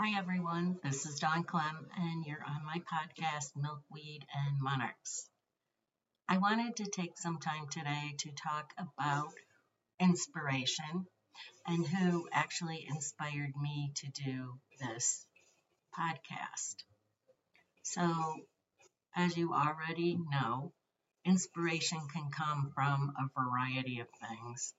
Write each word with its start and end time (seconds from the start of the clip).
Hi, 0.00 0.16
everyone. 0.16 0.78
This 0.84 1.06
is 1.06 1.18
Dawn 1.18 1.42
Clem, 1.42 1.88
and 1.96 2.24
you're 2.24 2.44
on 2.46 2.64
my 2.64 2.80
podcast, 2.88 3.50
Milkweed 3.56 4.24
and 4.32 4.60
Monarchs. 4.60 5.28
I 6.28 6.38
wanted 6.38 6.76
to 6.76 6.84
take 6.88 7.18
some 7.18 7.40
time 7.40 7.66
today 7.68 8.14
to 8.18 8.30
talk 8.30 8.72
about 8.78 9.32
inspiration 9.98 11.04
and 11.66 11.84
who 11.84 12.28
actually 12.32 12.86
inspired 12.88 13.50
me 13.60 13.90
to 13.96 14.22
do 14.24 14.60
this 14.78 15.26
podcast. 15.98 16.76
So, 17.82 18.36
as 19.16 19.36
you 19.36 19.52
already 19.52 20.16
know, 20.30 20.72
inspiration 21.24 21.98
can 22.14 22.30
come 22.30 22.70
from 22.72 23.14
a 23.18 23.42
variety 23.42 23.98
of 23.98 24.06
things. 24.20 24.74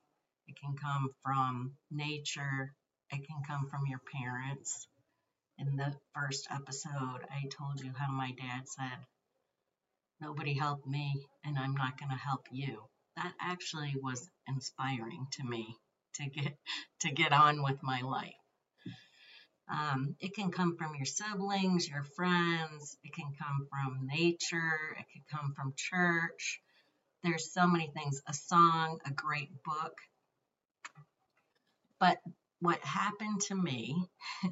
It 0.48 0.56
can 0.64 0.78
come 0.78 1.10
from 1.26 1.74
nature, 1.92 2.74
it 3.12 3.28
can 3.28 3.44
come 3.46 3.68
from 3.70 3.86
your 3.86 4.00
parents, 4.14 4.88
in 5.60 5.76
the 5.76 5.94
first 6.16 6.48
episode, 6.50 7.22
I 7.30 7.48
told 7.52 7.82
you 7.82 7.92
how 7.96 8.12
my 8.12 8.32
dad 8.32 8.68
said, 8.68 9.06
Nobody 10.22 10.54
helped 10.54 10.86
me, 10.86 11.26
and 11.46 11.58
I'm 11.58 11.76
not 11.76 11.98
going 11.98 12.12
to 12.12 12.18
help 12.18 12.48
you. 12.52 12.84
That 13.16 13.34
actually 13.40 13.96
was 14.02 14.30
inspiring 14.48 15.28
to 15.34 15.44
me 15.44 15.76
to 16.16 16.30
get 16.30 16.58
to 17.02 17.12
get 17.12 17.32
on 17.32 17.64
with 17.64 17.82
my 17.82 18.02
life. 18.02 18.34
Um, 19.72 20.16
it 20.20 20.34
can 20.34 20.52
come 20.52 20.76
from 20.78 20.96
your 20.96 21.06
siblings, 21.06 21.88
your 21.88 22.04
friends. 22.16 22.98
It 23.04 23.14
can 23.14 23.32
come 23.40 23.68
from 23.70 24.08
nature. 24.08 24.98
It 24.98 25.06
can 25.14 25.24
come 25.32 25.54
from 25.56 25.74
church. 25.76 26.60
There's 27.24 27.54
so 27.54 27.68
many 27.68 27.92
things. 27.96 28.22
A 28.28 28.34
song, 28.34 29.00
a 29.06 29.12
great 29.12 29.52
book. 29.64 29.94
But 32.00 32.18
what 32.60 32.80
happened 32.80 33.42
to 33.48 33.56
me 33.56 33.96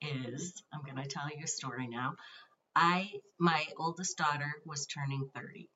is 0.00 0.62
I'm 0.72 0.82
going 0.82 1.02
to 1.02 1.08
tell 1.08 1.28
you 1.28 1.44
a 1.44 1.48
story 1.48 1.88
now. 1.88 2.14
I 2.74 3.10
my 3.38 3.66
oldest 3.76 4.16
daughter 4.16 4.52
was 4.64 4.86
turning 4.86 5.30
30. 5.34 5.68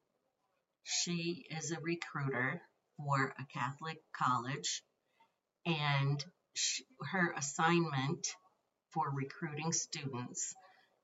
She 0.85 1.47
is 1.51 1.71
a 1.71 1.81
recruiter 1.81 2.61
for 2.97 3.35
a 3.39 3.47
Catholic 3.53 3.99
college 4.13 4.83
and 5.67 6.25
she, 6.55 6.85
her 7.11 7.33
assignment 7.37 8.27
for 8.91 9.11
recruiting 9.11 9.73
students 9.73 10.55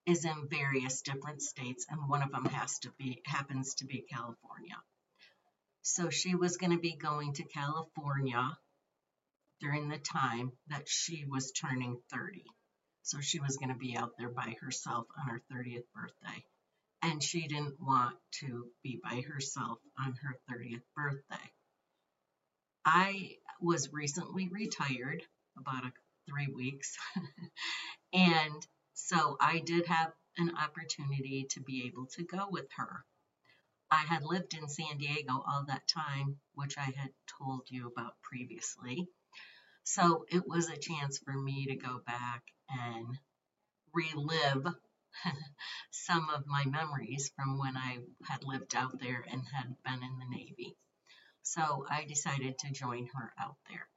is 0.07 0.25
in 0.25 0.49
various 0.49 1.03
different 1.03 1.43
states 1.43 1.87
and 1.89 2.09
one 2.09 2.23
of 2.23 2.33
them 2.33 2.45
has 2.47 2.79
to 2.81 2.91
be 2.99 3.23
happens 3.25 3.75
to 3.77 3.87
be 3.87 4.05
California. 4.11 4.77
So 5.83 6.11
she 6.11 6.35
was 6.35 6.57
going 6.57 6.73
to 6.73 6.79
be 6.79 6.97
going 6.97 7.35
to 7.35 7.45
California 7.45 8.57
during 9.61 9.89
the 9.89 9.99
time 9.99 10.53
that 10.69 10.89
she 10.89 11.25
was 11.25 11.53
turning 11.53 11.99
30. 12.11 12.45
So 13.03 13.21
she 13.21 13.41
was 13.41 13.57
going 13.57 13.71
to 13.71 13.79
be 13.79 13.97
out 13.97 14.13
there 14.19 14.29
by 14.29 14.57
herself 14.61 15.07
on 15.19 15.29
her 15.29 15.43
30th 15.53 15.85
birthday. 15.95 16.45
And 17.03 17.23
she 17.23 17.47
didn't 17.47 17.81
want 17.81 18.17
to 18.41 18.67
be 18.83 19.01
by 19.03 19.23
herself 19.23 19.79
on 19.99 20.15
her 20.23 20.37
30th 20.51 20.83
birthday. 20.97 21.53
I 22.85 23.37
was 23.61 23.93
recently 23.93 24.49
retired, 24.49 25.23
about 25.59 25.85
a, 25.85 25.93
three 26.29 26.49
weeks. 26.49 26.97
and 28.13 28.67
so 28.95 29.37
I 29.41 29.61
did 29.61 29.87
have 29.87 30.13
an 30.37 30.57
opportunity 30.57 31.47
to 31.51 31.61
be 31.61 31.87
able 31.87 32.07
to 32.07 32.25
go 32.25 32.47
with 32.51 32.67
her. 32.77 33.05
I 33.91 34.03
had 34.03 34.23
lived 34.23 34.55
in 34.55 34.69
San 34.69 34.99
Diego 34.99 35.43
all 35.47 35.65
that 35.69 35.89
time, 35.89 36.39
which 36.55 36.77
I 36.77 36.93
had 36.97 37.11
told 37.39 37.63
you 37.71 37.87
about 37.87 38.21
previously. 38.23 39.09
So 39.85 40.27
it 40.29 40.47
was 40.47 40.69
a 40.69 40.77
chance 40.77 41.19
for 41.19 41.33
me 41.33 41.67
to 41.67 41.77
go 41.77 42.03
back 42.07 42.43
and 42.71 43.19
relive 43.93 44.67
some 45.91 46.29
of 46.31 46.47
my 46.47 46.65
memories 46.65 47.31
from 47.37 47.59
when 47.59 47.77
I 47.77 47.99
had 48.25 48.45
lived 48.45 48.75
out 48.77 48.99
there 49.01 49.25
and 49.31 49.43
had 49.53 49.75
been 49.85 50.03
in 50.03 50.19
the 50.19 50.37
Navy. 50.37 50.77
So 51.43 51.87
I 51.89 52.05
decided 52.05 52.59
to 52.59 52.73
join 52.73 53.09
her 53.15 53.33
out 53.39 53.57
there. 53.69 53.89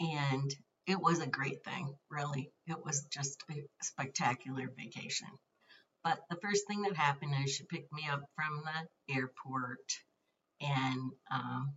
And 0.00 0.54
it 0.86 1.00
was 1.00 1.20
a 1.20 1.26
great 1.26 1.64
thing, 1.64 1.94
really. 2.10 2.50
It 2.66 2.84
was 2.84 3.06
just 3.10 3.42
a 3.50 3.54
spectacular 3.82 4.68
vacation. 4.76 5.28
But 6.04 6.18
the 6.28 6.38
first 6.42 6.66
thing 6.66 6.82
that 6.82 6.96
happened 6.96 7.34
is 7.44 7.52
she 7.52 7.64
picked 7.64 7.92
me 7.92 8.02
up 8.10 8.22
from 8.34 8.62
the 8.64 9.14
airport 9.14 9.78
and, 10.60 11.12
um, 11.30 11.74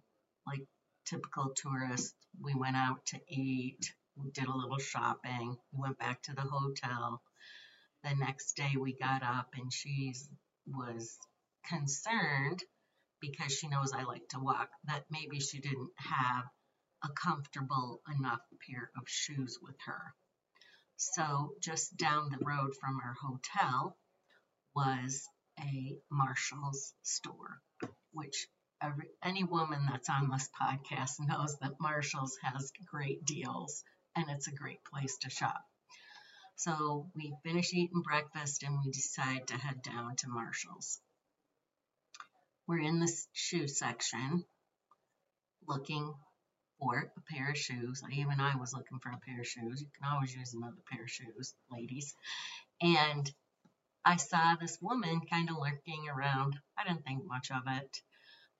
like 0.48 0.66
typical 1.06 1.54
tourist, 1.56 2.16
we 2.42 2.56
went 2.56 2.75
out 2.75 3.06
to 3.08 3.20
eat 3.30 3.94
we 4.16 4.31
did 4.31 4.48
a 4.48 4.56
little 4.56 4.78
shopping. 4.78 5.58
We 5.72 5.81
went 5.81 6.00
back 6.00 6.22
to 6.24 6.34
the 6.34 6.42
hotel. 6.42 7.22
The 8.03 8.16
next 8.16 8.53
day 8.53 8.74
we 8.80 8.94
got 8.94 9.24
up 9.24 9.50
and 9.56 9.72
she 9.72 10.14
was 10.68 11.18
concerned 11.68 12.64
because 13.20 13.52
she 13.52 13.68
knows 13.68 13.92
I 13.92 14.04
like 14.04 14.28
to 14.30 14.40
walk 14.40 14.70
that 14.86 15.06
maybe 15.09 15.40
she 15.40 15.59
didn't 15.59 15.92
have 15.98 16.46
a 17.04 17.09
comfortable 17.09 18.02
enough 18.18 18.42
pair 18.68 18.92
of 18.98 19.04
shoes 19.08 19.58
with 19.62 19.75
her. 19.86 20.14
So 20.98 21.54
just 21.62 21.98
down 21.98 22.30
the 22.30 22.46
road 22.46 22.74
from 22.80 23.00
our 23.00 23.16
hotel 23.22 23.98
was 24.75 25.28
a 25.59 25.98
Marshall's 26.12 26.94
store, 27.04 27.62
which 28.12 28.48
every, 28.81 29.08
any 29.24 29.44
woman 29.44 29.86
that's 29.90 30.09
on 30.09 30.30
this 30.30 30.50
podcast 30.59 31.20
knows 31.20 31.58
that 31.59 31.80
Marshall's 31.80 32.38
has 32.42 32.72
great 32.86 33.25
deals 33.25 33.84
and 34.16 34.30
it's 34.30 34.48
a 34.48 34.56
great 34.56 34.84
place 34.84 35.18
to 35.22 35.30
shop. 35.30 35.64
So 36.56 37.09
we 37.16 37.34
finish 37.44 37.74
eating 37.74 38.02
breakfast 38.02 38.64
and 38.64 38.80
we 38.84 38.92
decide 38.92 39.48
to 39.48 39.58
head 39.58 39.81
down 39.81 40.16
to 40.18 40.30
Marshall's. 40.30 41.00
We're 42.68 42.80
in 42.80 43.00
the 43.00 43.12
shoe 43.34 43.68
section 43.68 44.46
looking 45.68 46.14
for 46.80 47.12
a 47.16 47.34
pair 47.34 47.52
of 47.52 47.58
shoes. 47.58 48.02
Even 48.12 48.40
I 48.40 48.56
was 48.56 48.74
looking 48.74 49.00
for 49.00 49.09
a 49.09 49.20
pair 49.20 49.42
of 49.42 49.48
shoes. 49.48 49.81
You 49.81 49.88
can 49.98 50.12
always 50.12 50.34
use 50.34 50.54
another 50.54 50.81
pair 50.90 51.04
of 51.04 51.09
shoes, 51.09 51.54
ladies. 51.70 52.14
And 52.81 53.30
I 54.04 54.18
saw 54.18 54.56
this 54.56 54.78
woman 54.81 55.22
kind 55.30 55.50
of 55.50 55.58
lurking 55.58 56.08
around. 56.09 56.56
I 56.78 56.88
didn't 56.88 57.06
think 57.06 57.25
much 57.25 57.52
of 57.52 57.64
it. 57.68 58.02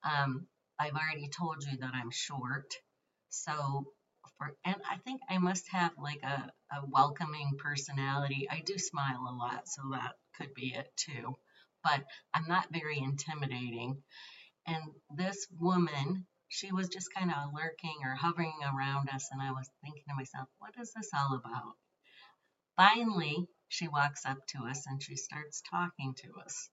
Um, 0.04 0.48
I've 0.80 0.96
already 0.96 1.30
told 1.30 1.64
you 1.64 1.78
that 1.78 1.94
I'm 1.94 2.12
short. 2.12 2.74
So 3.30 3.86
for, 4.38 4.56
and 4.66 4.75
I 4.90 4.97
think 4.97 5.22
I 5.30 5.38
must 5.38 5.68
have 5.72 5.91
like 5.97 6.24
a, 6.24 6.52
a 6.72 6.86
welcoming 6.88 7.58
personality. 7.58 8.47
I 8.50 8.62
do 8.66 8.78
smile 8.78 9.28
a 9.30 9.34
lot, 9.36 9.68
so 9.68 9.81
that 9.91 10.13
could 10.38 10.53
be 10.53 10.74
it 10.74 10.90
too. 10.96 11.36
But 11.84 12.03
I'm 12.34 12.47
not 12.47 12.72
very 12.72 13.00
intimidating. 13.00 14.03
And 14.68 14.84
this 15.16 15.47
woman, 15.59 16.25
she 16.50 16.72
was 16.72 16.90
just 16.90 17.14
kind 17.14 17.31
of 17.31 17.53
lurking 17.53 17.97
or 18.03 18.16
hovering 18.16 18.59
around 18.64 19.09
us, 19.09 19.30
and 19.31 19.41
I 19.41 19.52
was 19.52 19.69
thinking 19.84 20.03
to 20.09 20.16
myself, 20.16 20.47
what 20.59 20.74
is 20.80 20.91
this 20.94 21.09
all 21.14 21.35
about? 21.35 21.75
Finally, 22.75 23.47
she 23.68 23.88
walks 23.88 24.25
up 24.25 24.38
to 24.47 24.66
us 24.66 24.85
and 24.88 25.02
she 25.02 25.16
starts 25.16 25.62
talking 25.69 26.14
to 26.16 26.34
us. 26.44 26.69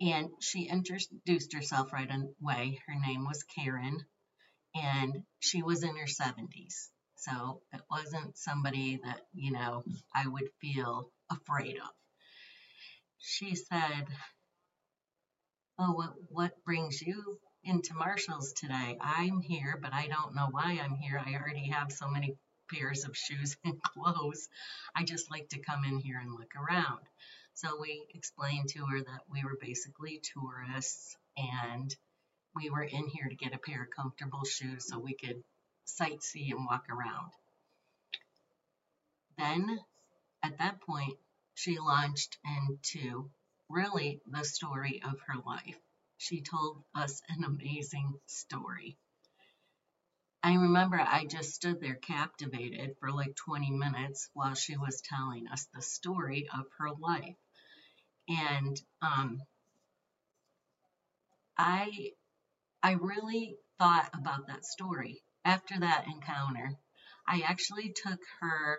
And 0.00 0.30
she 0.40 0.68
introduced 0.68 1.54
herself 1.54 1.92
right 1.92 2.10
away. 2.10 2.80
Her 2.86 2.94
name 2.94 3.24
was 3.24 3.42
Karen 3.44 4.04
and 4.82 5.22
she 5.38 5.62
was 5.62 5.82
in 5.82 5.96
her 5.96 6.06
70s. 6.06 6.88
So 7.16 7.62
it 7.72 7.80
wasn't 7.90 8.36
somebody 8.36 9.00
that, 9.04 9.20
you 9.34 9.52
know, 9.52 9.82
I 10.14 10.26
would 10.26 10.48
feel 10.60 11.10
afraid 11.30 11.76
of. 11.76 11.90
She 13.18 13.54
said, 13.54 14.06
Oh, 15.78 15.92
what, 15.92 16.14
what 16.28 16.64
brings 16.64 17.02
you 17.02 17.38
into 17.64 17.94
Marshall's 17.94 18.52
today? 18.52 18.96
I'm 19.00 19.40
here, 19.42 19.78
but 19.80 19.92
I 19.92 20.06
don't 20.06 20.34
know 20.34 20.48
why 20.50 20.80
I'm 20.82 20.94
here. 20.94 21.20
I 21.24 21.34
already 21.34 21.68
have 21.68 21.92
so 21.92 22.08
many 22.08 22.36
pairs 22.72 23.04
of 23.04 23.16
shoes 23.16 23.56
and 23.64 23.82
clothes. 23.82 24.48
I 24.94 25.04
just 25.04 25.30
like 25.30 25.48
to 25.50 25.60
come 25.60 25.84
in 25.84 25.98
here 25.98 26.18
and 26.18 26.32
look 26.32 26.52
around. 26.56 27.00
So 27.54 27.80
we 27.80 28.06
explained 28.14 28.68
to 28.70 28.86
her 28.86 29.00
that 29.00 29.22
we 29.30 29.42
were 29.44 29.56
basically 29.60 30.20
tourists 30.34 31.16
and 31.36 31.94
we 32.56 32.70
were 32.70 32.82
in 32.82 33.06
here 33.06 33.28
to 33.28 33.36
get 33.36 33.54
a 33.54 33.58
pair 33.58 33.82
of 33.82 33.90
comfortable 33.90 34.44
shoes 34.44 34.88
so 34.88 34.98
we 34.98 35.14
could 35.14 35.44
sightsee 35.86 36.50
and 36.50 36.64
walk 36.64 36.86
around. 36.90 37.30
Then, 39.36 39.78
at 40.42 40.58
that 40.58 40.80
point, 40.80 41.18
she 41.54 41.78
launched 41.78 42.38
into 42.44 43.30
really 43.68 44.20
the 44.26 44.42
story 44.42 45.02
of 45.02 45.20
her 45.26 45.36
life. 45.44 45.78
She 46.16 46.40
told 46.40 46.82
us 46.94 47.20
an 47.28 47.44
amazing 47.44 48.18
story. 48.26 48.96
I 50.42 50.54
remember 50.54 50.98
I 50.98 51.26
just 51.26 51.54
stood 51.54 51.80
there 51.80 51.96
captivated 51.96 52.96
for 53.00 53.10
like 53.10 53.34
20 53.36 53.72
minutes 53.72 54.30
while 54.32 54.54
she 54.54 54.76
was 54.76 55.02
telling 55.02 55.48
us 55.48 55.66
the 55.74 55.82
story 55.82 56.48
of 56.56 56.64
her 56.78 56.92
life. 56.92 57.36
And 58.28 58.80
um, 59.02 59.42
I 61.58 62.12
I 62.86 62.92
really 62.92 63.56
thought 63.80 64.08
about 64.14 64.46
that 64.46 64.64
story. 64.64 65.20
After 65.44 65.76
that 65.76 66.04
encounter, 66.06 66.70
I 67.26 67.40
actually 67.40 67.92
took 67.92 68.20
her 68.38 68.78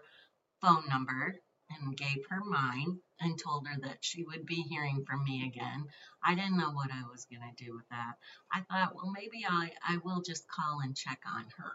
phone 0.62 0.88
number 0.88 1.36
and 1.70 1.98
gave 1.98 2.24
her 2.30 2.40
mine 2.42 3.02
and 3.20 3.38
told 3.38 3.68
her 3.68 3.78
that 3.82 3.98
she 4.00 4.24
would 4.24 4.46
be 4.46 4.62
hearing 4.70 5.04
from 5.06 5.26
me 5.26 5.46
again. 5.46 5.88
I 6.24 6.36
didn't 6.36 6.58
know 6.58 6.72
what 6.72 6.90
I 6.90 7.02
was 7.12 7.26
going 7.26 7.54
to 7.54 7.66
do 7.66 7.76
with 7.76 7.84
that. 7.90 8.14
I 8.50 8.62
thought, 8.62 8.96
well, 8.96 9.12
maybe 9.12 9.46
I, 9.46 9.72
I 9.86 9.98
will 9.98 10.22
just 10.22 10.48
call 10.48 10.80
and 10.80 10.96
check 10.96 11.20
on 11.28 11.44
her, 11.58 11.74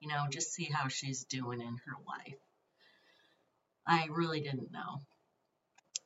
you 0.00 0.08
know, 0.08 0.26
just 0.28 0.52
see 0.52 0.64
how 0.64 0.88
she's 0.88 1.24
doing 1.24 1.62
in 1.62 1.78
her 1.86 1.96
life. 2.06 2.40
I 3.86 4.08
really 4.10 4.42
didn't 4.42 4.70
know. 4.70 5.00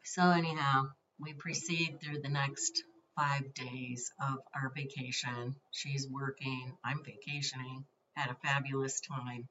So, 0.05 0.23
anyhow, 0.31 0.85
we 1.19 1.33
proceed 1.33 1.99
through 2.01 2.21
the 2.21 2.29
next 2.29 2.81
five 3.19 3.53
days 3.55 4.13
of 4.21 4.39
our 4.55 4.73
vacation. 4.77 5.57
She's 5.73 6.09
working, 6.09 6.73
I'm 6.85 7.03
vacationing, 7.05 7.85
had 8.15 8.31
a 8.31 8.37
fabulous 8.47 9.01
time. 9.01 9.49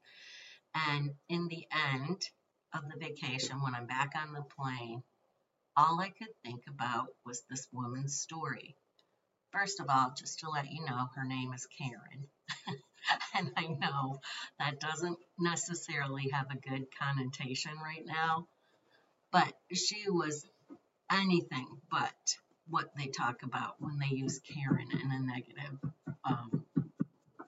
And 0.74 1.10
in 1.28 1.48
the 1.48 1.66
end, 1.94 2.22
of 2.74 2.88
the 2.88 2.98
vacation, 2.98 3.62
when 3.62 3.74
I'm 3.74 3.86
back 3.86 4.12
on 4.14 4.32
the 4.32 4.42
plane, 4.42 5.02
all 5.76 6.00
I 6.00 6.10
could 6.10 6.28
think 6.44 6.62
about 6.68 7.08
was 7.24 7.42
this 7.48 7.66
woman's 7.72 8.20
story. 8.20 8.76
First 9.52 9.80
of 9.80 9.86
all, 9.88 10.12
just 10.16 10.40
to 10.40 10.50
let 10.50 10.70
you 10.70 10.84
know, 10.84 11.08
her 11.14 11.24
name 11.24 11.52
is 11.52 11.66
Karen. 11.78 12.28
and 13.34 13.52
I 13.56 13.66
know 13.68 14.20
that 14.58 14.80
doesn't 14.80 15.18
necessarily 15.38 16.28
have 16.32 16.50
a 16.50 16.68
good 16.68 16.86
connotation 16.98 17.72
right 17.82 18.04
now, 18.04 18.46
but 19.32 19.52
she 19.72 20.04
was 20.08 20.46
anything 21.10 21.80
but 21.90 22.36
what 22.70 22.90
they 22.96 23.06
talk 23.06 23.42
about 23.42 23.76
when 23.78 23.98
they 23.98 24.14
use 24.14 24.40
Karen 24.40 24.88
in 24.92 25.10
a 25.10 25.20
negative 25.20 25.78
um, 26.24 26.64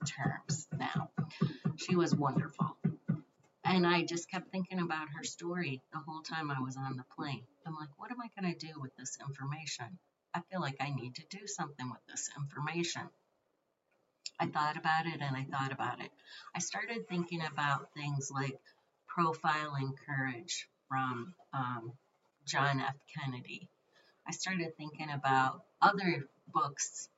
terms 0.05 0.67
now. 0.77 1.09
She 1.77 1.95
was 1.95 2.15
wonderful. 2.15 2.77
And 3.63 3.87
I 3.87 4.03
just 4.03 4.29
kept 4.29 4.51
thinking 4.51 4.79
about 4.79 5.07
her 5.15 5.23
story 5.23 5.81
the 5.93 5.99
whole 5.99 6.21
time 6.21 6.51
I 6.51 6.59
was 6.59 6.75
on 6.75 6.97
the 6.97 7.05
plane. 7.15 7.43
I'm 7.65 7.75
like, 7.75 7.89
what 7.97 8.11
am 8.11 8.17
I 8.21 8.29
going 8.39 8.53
to 8.53 8.67
do 8.67 8.73
with 8.81 8.95
this 8.97 9.17
information? 9.25 9.97
I 10.33 10.41
feel 10.51 10.61
like 10.61 10.77
I 10.79 10.89
need 10.89 11.15
to 11.15 11.23
do 11.29 11.45
something 11.45 11.89
with 11.89 12.01
this 12.09 12.29
information. 12.37 13.03
I 14.39 14.47
thought 14.47 14.77
about 14.77 15.05
it 15.05 15.21
and 15.21 15.35
I 15.35 15.43
thought 15.43 15.71
about 15.71 16.01
it. 16.01 16.11
I 16.55 16.59
started 16.59 17.07
thinking 17.07 17.41
about 17.45 17.93
things 17.95 18.31
like 18.33 18.59
profiling 19.15 19.91
courage 20.05 20.67
from 20.89 21.33
um, 21.53 21.93
John 22.45 22.79
F. 22.79 22.95
Kennedy. 23.15 23.69
I 24.27 24.31
started 24.31 24.77
thinking 24.77 25.09
about 25.11 25.63
other 25.81 26.27
books 26.53 27.09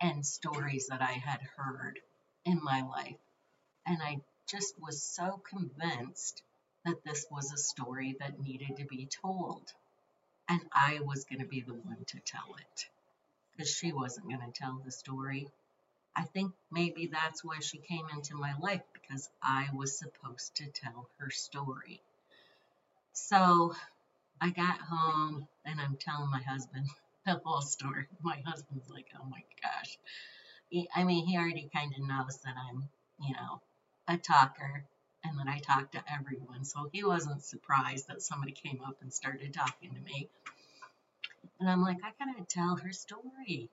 and 0.00 0.24
stories 0.24 0.88
that 0.88 1.02
I 1.02 1.12
had 1.12 1.40
heard 1.56 2.00
in 2.44 2.60
my 2.62 2.82
life. 2.82 3.18
And 3.86 4.02
I 4.02 4.20
just 4.46 4.80
was 4.80 5.02
so 5.02 5.40
convinced 5.48 6.42
that 6.84 7.04
this 7.04 7.26
was 7.30 7.52
a 7.52 7.56
story 7.56 8.16
that 8.20 8.40
needed 8.40 8.76
to 8.78 8.84
be 8.84 9.06
told. 9.06 9.72
And 10.48 10.60
I 10.72 11.00
was 11.00 11.24
going 11.24 11.40
to 11.40 11.46
be 11.46 11.60
the 11.60 11.74
one 11.74 12.04
to 12.08 12.20
tell 12.20 12.54
it 12.58 12.86
because 13.52 13.70
she 13.70 13.92
wasn't 13.92 14.28
going 14.28 14.40
to 14.40 14.60
tell 14.60 14.80
the 14.84 14.90
story. 14.90 15.48
I 16.14 16.24
think 16.24 16.52
maybe 16.70 17.06
that's 17.06 17.44
why 17.44 17.60
she 17.60 17.78
came 17.78 18.06
into 18.14 18.34
my 18.34 18.54
life 18.60 18.82
because 18.92 19.28
I 19.42 19.68
was 19.74 19.98
supposed 19.98 20.56
to 20.56 20.66
tell 20.66 21.08
her 21.18 21.30
story. 21.30 22.00
So 23.12 23.74
I 24.42 24.50
got 24.50 24.80
home 24.80 25.46
and 25.64 25.80
I'm 25.80 25.96
telling 25.96 26.28
my 26.28 26.42
husband 26.42 26.88
the 27.26 27.40
whole 27.44 27.60
story. 27.60 28.06
My 28.22 28.42
husband's 28.44 28.90
like, 28.90 29.06
oh 29.14 29.24
my 29.24 29.44
gosh. 29.62 29.96
He, 30.68 30.88
I 30.96 31.04
mean, 31.04 31.26
he 31.26 31.36
already 31.36 31.70
kind 31.72 31.92
of 31.94 32.08
knows 32.08 32.38
that 32.44 32.56
I'm, 32.56 32.88
you 33.20 33.34
know, 33.34 33.60
a 34.08 34.16
talker 34.16 34.84
and 35.22 35.38
that 35.38 35.46
I 35.46 35.60
talk 35.60 35.92
to 35.92 36.02
everyone. 36.12 36.64
So 36.64 36.90
he 36.92 37.04
wasn't 37.04 37.44
surprised 37.44 38.08
that 38.08 38.20
somebody 38.20 38.50
came 38.50 38.80
up 38.84 38.96
and 39.00 39.12
started 39.12 39.54
talking 39.54 39.94
to 39.94 40.00
me. 40.00 40.28
And 41.60 41.70
I'm 41.70 41.82
like, 41.82 41.98
I 42.02 42.10
gotta 42.18 42.44
tell 42.44 42.74
her 42.74 42.92
story. 42.92 43.70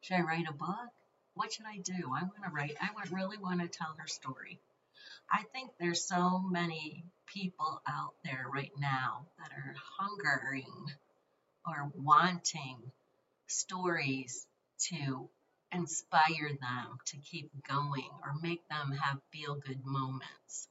Should 0.00 0.16
I 0.16 0.22
write 0.22 0.48
a 0.48 0.52
book? 0.54 0.92
What 1.34 1.52
should 1.52 1.66
I 1.66 1.76
do? 1.76 1.92
I 1.92 2.22
want 2.22 2.42
to 2.42 2.50
write, 2.54 2.76
I 2.80 2.88
would 2.94 3.12
really 3.12 3.36
want 3.36 3.60
to 3.60 3.68
tell 3.68 3.94
her 3.98 4.06
story. 4.06 4.60
I 5.30 5.42
think 5.52 5.72
there's 5.78 6.02
so 6.02 6.38
many 6.38 7.04
people 7.32 7.80
out 7.88 8.14
there 8.24 8.46
right 8.52 8.72
now 8.78 9.26
that 9.38 9.52
are 9.52 9.74
hungering 9.98 10.86
or 11.66 11.90
wanting 11.94 12.78
stories 13.46 14.46
to 14.90 15.28
inspire 15.72 16.50
them 16.60 16.98
to 17.06 17.16
keep 17.18 17.50
going 17.68 18.08
or 18.22 18.34
make 18.40 18.66
them 18.68 18.92
have 18.92 19.18
feel 19.32 19.56
good 19.56 19.84
moments. 19.84 20.68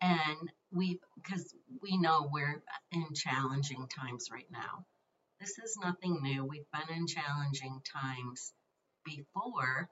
And 0.00 0.50
we, 0.72 1.00
because 1.16 1.54
we 1.82 1.96
know 1.96 2.28
we're 2.32 2.62
in 2.92 3.14
challenging 3.14 3.88
times 3.88 4.28
right 4.32 4.50
now. 4.50 4.84
This 5.40 5.58
is 5.58 5.78
nothing 5.82 6.20
new. 6.22 6.44
We've 6.44 6.70
been 6.72 6.96
in 6.96 7.06
challenging 7.06 7.80
times 7.92 8.52
before, 9.04 9.88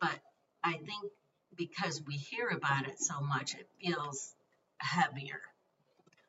but 0.00 0.18
I 0.62 0.74
think 0.74 1.12
because 1.56 2.02
we 2.06 2.14
hear 2.14 2.48
about 2.48 2.86
it 2.86 3.00
so 3.00 3.20
much, 3.20 3.54
it 3.54 3.68
feels 3.80 4.34
heavier. 4.78 5.40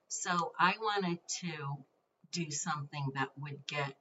So 0.08 0.54
I 0.60 0.76
wanted 0.80 1.20
to 1.42 1.86
do 2.32 2.52
something 2.52 3.12
that 3.16 3.30
would 3.38 3.66
get 3.68 3.96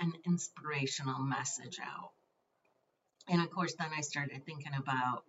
an 0.00 0.12
inspirational 0.26 1.22
message 1.22 1.78
out. 1.80 2.12
And 3.28 3.40
of 3.40 3.50
course, 3.50 3.74
then 3.78 3.90
I 3.96 4.00
started 4.00 4.44
thinking 4.44 4.74
about, 4.74 5.24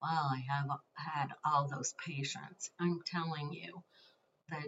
well, 0.00 0.30
I 0.30 0.44
have 0.48 0.68
had 0.94 1.34
all 1.44 1.68
those 1.68 1.94
patients. 2.04 2.70
I'm 2.78 3.00
telling 3.06 3.52
you 3.52 3.82
that 4.50 4.66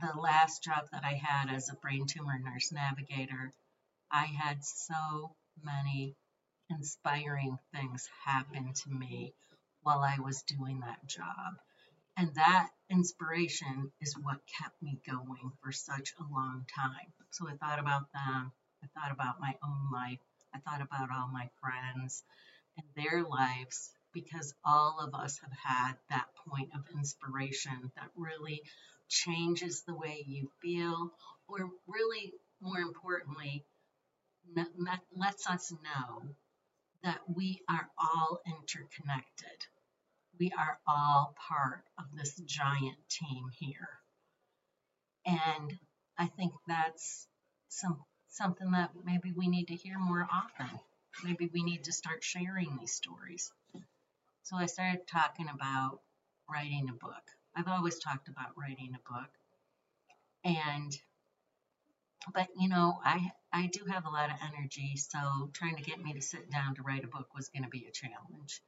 the 0.00 0.18
last 0.18 0.64
job 0.64 0.88
that 0.92 1.04
I 1.04 1.14
had 1.14 1.54
as 1.54 1.68
a 1.68 1.76
brain 1.76 2.06
tumor 2.06 2.38
nurse 2.38 2.72
navigator, 2.72 3.52
I 4.10 4.24
had 4.24 4.64
so 4.64 5.34
many 5.62 6.16
inspiring 6.70 7.58
things 7.72 8.08
happen 8.24 8.72
to 8.72 8.90
me 8.90 9.34
while 9.82 10.00
I 10.00 10.20
was 10.20 10.42
doing 10.42 10.80
that 10.80 11.06
job. 11.06 11.58
And 12.18 12.34
that 12.34 12.70
inspiration 12.90 13.92
is 14.00 14.18
what 14.20 14.40
kept 14.60 14.82
me 14.82 14.98
going 15.08 15.52
for 15.62 15.70
such 15.70 16.14
a 16.18 16.32
long 16.34 16.66
time. 16.74 17.12
So 17.30 17.48
I 17.48 17.54
thought 17.54 17.78
about 17.78 18.12
them. 18.12 18.52
I 18.82 18.86
thought 18.94 19.12
about 19.12 19.40
my 19.40 19.54
own 19.62 19.90
life. 19.92 20.18
I 20.52 20.58
thought 20.58 20.82
about 20.82 21.10
all 21.14 21.28
my 21.28 21.48
friends 21.60 22.24
and 22.76 22.86
their 22.96 23.22
lives 23.22 23.92
because 24.12 24.52
all 24.64 24.98
of 25.00 25.14
us 25.14 25.38
have 25.38 25.52
had 25.62 25.92
that 26.10 26.26
point 26.48 26.70
of 26.74 26.80
inspiration 26.96 27.92
that 27.94 28.10
really 28.16 28.62
changes 29.08 29.82
the 29.82 29.94
way 29.94 30.24
you 30.26 30.50
feel, 30.60 31.12
or 31.46 31.70
really, 31.86 32.32
more 32.60 32.80
importantly, 32.80 33.64
lets 35.14 35.48
us 35.48 35.70
know 35.70 36.22
that 37.04 37.20
we 37.32 37.60
are 37.68 37.88
all 37.96 38.40
interconnected. 38.44 39.66
We 40.38 40.52
are 40.56 40.78
all 40.86 41.34
part 41.48 41.84
of 41.98 42.04
this 42.14 42.36
giant 42.36 42.96
team 43.08 43.50
here. 43.58 43.88
And 45.26 45.78
I 46.16 46.26
think 46.26 46.52
that's 46.66 47.26
some 47.68 48.02
something 48.28 48.70
that 48.72 48.90
maybe 49.04 49.32
we 49.32 49.48
need 49.48 49.68
to 49.68 49.74
hear 49.74 49.98
more 49.98 50.26
often. 50.32 50.78
Maybe 51.24 51.50
we 51.52 51.62
need 51.62 51.84
to 51.84 51.92
start 51.92 52.22
sharing 52.22 52.76
these 52.76 52.92
stories. 52.92 53.52
So 54.44 54.56
I 54.56 54.66
started 54.66 55.06
talking 55.06 55.48
about 55.48 56.00
writing 56.48 56.88
a 56.88 56.92
book. 56.92 57.22
I've 57.54 57.68
always 57.68 57.98
talked 57.98 58.28
about 58.28 58.56
writing 58.56 58.94
a 58.94 59.12
book. 59.12 59.30
And 60.44 60.96
but 62.32 62.48
you 62.58 62.68
know, 62.68 63.00
I 63.04 63.32
I 63.52 63.66
do 63.66 63.84
have 63.90 64.06
a 64.06 64.10
lot 64.10 64.30
of 64.30 64.36
energy, 64.42 64.96
so 64.96 65.50
trying 65.52 65.76
to 65.76 65.82
get 65.82 66.02
me 66.02 66.14
to 66.14 66.22
sit 66.22 66.50
down 66.50 66.74
to 66.76 66.82
write 66.82 67.04
a 67.04 67.08
book 67.08 67.34
was 67.34 67.48
going 67.48 67.64
to 67.64 67.68
be 67.68 67.86
a 67.86 67.90
challenge. 67.90 68.60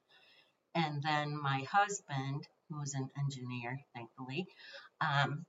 And 0.74 1.02
then 1.02 1.40
my 1.40 1.66
husband, 1.70 2.46
who 2.68 2.78
was 2.78 2.94
an 2.94 3.08
engineer, 3.18 3.78
thankfully, 3.94 4.46
um, 5.00 5.44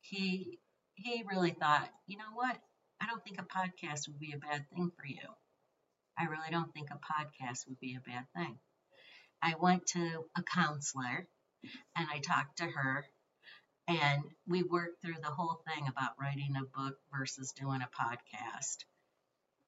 he 0.00 0.58
he 0.94 1.24
really 1.28 1.52
thought, 1.52 1.88
you 2.06 2.16
know 2.18 2.32
what? 2.34 2.56
I 3.00 3.06
don't 3.06 3.22
think 3.24 3.40
a 3.40 3.44
podcast 3.44 4.08
would 4.08 4.18
be 4.18 4.32
a 4.32 4.38
bad 4.38 4.64
thing 4.70 4.90
for 4.96 5.06
you. 5.06 5.28
I 6.18 6.24
really 6.24 6.50
don't 6.50 6.72
think 6.72 6.88
a 6.90 6.94
podcast 6.94 7.66
would 7.68 7.80
be 7.80 7.96
a 7.96 8.08
bad 8.08 8.24
thing. 8.36 8.58
I 9.42 9.54
went 9.60 9.86
to 9.88 10.24
a 10.36 10.42
counselor 10.42 11.26
and 11.96 12.08
I 12.12 12.18
talked 12.20 12.58
to 12.58 12.64
her 12.64 13.04
and 13.86 14.22
we 14.46 14.62
worked 14.62 15.02
through 15.02 15.20
the 15.22 15.30
whole 15.30 15.60
thing 15.66 15.86
about 15.88 16.12
writing 16.18 16.54
a 16.56 16.78
book 16.78 16.96
versus 17.12 17.52
doing 17.52 17.82
a 17.82 17.88
podcast. 18.02 18.84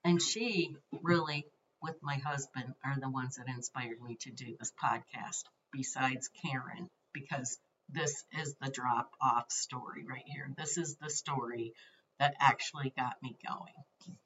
And 0.05 0.23
she 0.23 0.77
really, 1.03 1.45
with 1.83 1.97
my 2.03 2.17
husband, 2.17 2.75
are 2.85 2.99
the 2.99 3.11
ones 3.11 3.37
that 3.37 3.49
inspired 3.49 4.01
me 4.01 4.17
to 4.21 4.31
do 4.31 4.57
this 4.59 4.73
podcast, 4.83 5.45
besides 5.73 6.31
Karen, 6.43 6.89
because 7.13 7.59
this 7.89 8.25
is 8.33 8.57
the 8.61 8.71
drop 8.71 9.11
off 9.21 9.51
story 9.51 10.05
right 10.05 10.25
here. 10.27 10.51
This 10.57 10.79
is 10.79 10.97
the 10.97 11.11
story 11.11 11.73
that 12.19 12.35
actually 12.41 12.93
got 12.97 13.23
me 13.23 13.37
going. 13.47 14.17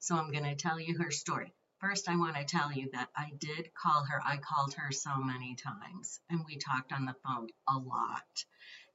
So 0.00 0.16
I'm 0.16 0.32
going 0.32 0.44
to 0.44 0.54
tell 0.54 0.80
you 0.80 0.98
her 0.98 1.10
story. 1.10 1.52
First, 1.78 2.08
I 2.08 2.16
want 2.16 2.36
to 2.36 2.44
tell 2.44 2.72
you 2.72 2.90
that 2.92 3.08
I 3.16 3.30
did 3.38 3.72
call 3.74 4.04
her. 4.04 4.20
I 4.24 4.36
called 4.36 4.74
her 4.74 4.92
so 4.92 5.16
many 5.16 5.54
times 5.54 6.20
and 6.28 6.44
we 6.44 6.58
talked 6.58 6.92
on 6.92 7.06
the 7.06 7.14
phone 7.24 7.48
a 7.68 7.78
lot. 7.78 8.44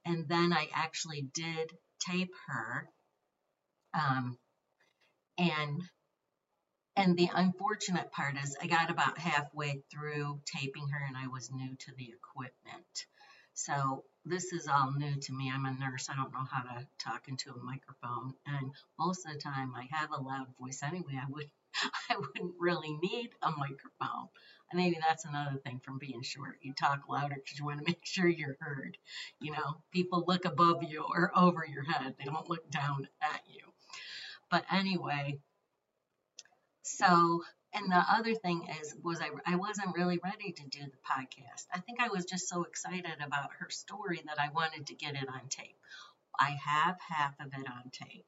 And 0.04 0.28
then 0.28 0.52
I 0.52 0.68
actually 0.72 1.22
did 1.34 1.72
tape 1.98 2.32
her. 2.46 2.88
Um, 3.92 4.38
and 5.38 5.82
and 6.96 7.16
the 7.16 7.30
unfortunate 7.34 8.10
part 8.10 8.36
is 8.42 8.56
I 8.60 8.66
got 8.66 8.90
about 8.90 9.18
halfway 9.18 9.82
through 9.90 10.40
taping 10.46 10.88
her 10.88 11.04
and 11.06 11.16
I 11.16 11.26
was 11.28 11.50
new 11.52 11.76
to 11.76 11.92
the 11.96 12.10
equipment. 12.10 13.06
So 13.52 14.04
this 14.24 14.52
is 14.52 14.66
all 14.66 14.92
new 14.92 15.14
to 15.14 15.32
me. 15.32 15.50
I'm 15.52 15.66
a 15.66 15.72
nurse. 15.72 16.08
I 16.10 16.16
don't 16.16 16.32
know 16.32 16.46
how 16.50 16.62
to 16.62 16.86
talk 16.98 17.28
into 17.28 17.52
a 17.52 17.62
microphone. 17.62 18.34
And 18.46 18.70
most 18.98 19.26
of 19.26 19.32
the 19.32 19.38
time 19.38 19.74
I 19.74 19.88
have 19.90 20.10
a 20.10 20.20
loud 20.20 20.48
voice 20.58 20.80
anyway. 20.82 21.20
I 21.20 21.30
would 21.30 21.50
I 22.10 22.16
wouldn't 22.16 22.54
really 22.58 22.98
need 23.02 23.30
a 23.42 23.50
microphone. 23.50 24.28
And 24.70 24.80
maybe 24.80 24.98
that's 25.00 25.26
another 25.26 25.58
thing 25.64 25.80
from 25.84 25.98
being 25.98 26.22
short. 26.22 26.58
You 26.62 26.72
talk 26.72 27.08
louder 27.08 27.36
because 27.36 27.58
you 27.58 27.64
want 27.66 27.78
to 27.78 27.86
make 27.86 28.00
sure 28.04 28.28
you're 28.28 28.56
heard. 28.60 28.96
You 29.40 29.52
know, 29.52 29.76
people 29.92 30.24
look 30.26 30.44
above 30.44 30.82
you 30.82 31.04
or 31.08 31.30
over 31.36 31.64
your 31.66 31.84
head. 31.84 32.14
They 32.18 32.24
don't 32.24 32.48
look 32.48 32.70
down 32.70 33.08
at 33.22 33.42
you. 33.48 33.60
But 34.50 34.64
anyway, 34.70 35.40
so, 36.86 37.42
and 37.72 37.90
the 37.90 38.04
other 38.08 38.34
thing 38.34 38.68
is, 38.80 38.94
was 39.02 39.20
I, 39.20 39.30
I 39.44 39.56
wasn't 39.56 39.96
really 39.96 40.20
ready 40.22 40.52
to 40.52 40.68
do 40.68 40.80
the 40.84 40.98
podcast. 41.04 41.66
I 41.72 41.80
think 41.80 42.00
I 42.00 42.08
was 42.08 42.24
just 42.24 42.48
so 42.48 42.62
excited 42.62 43.16
about 43.20 43.50
her 43.58 43.70
story 43.70 44.22
that 44.26 44.40
I 44.40 44.50
wanted 44.50 44.86
to 44.86 44.94
get 44.94 45.14
it 45.14 45.28
on 45.28 45.48
tape. 45.48 45.76
I 46.38 46.56
have 46.64 46.96
half 47.00 47.34
of 47.40 47.48
it 47.48 47.66
on 47.66 47.90
tape, 47.90 48.26